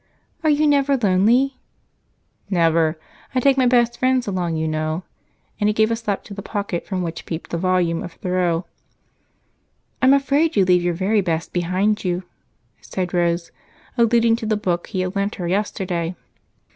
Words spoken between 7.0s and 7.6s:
which peeped the